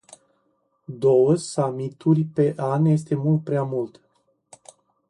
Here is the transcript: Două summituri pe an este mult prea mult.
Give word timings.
Două 0.85 1.35
summituri 1.35 2.23
pe 2.23 2.53
an 2.57 2.85
este 2.85 3.15
mult 3.15 3.43
prea 3.43 3.63
mult. 3.63 4.01